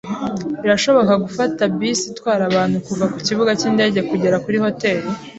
[0.61, 5.03] Birashoboka gufata bisi itwara abantu kuva kukibuga cyindege kugera kuri hoteri?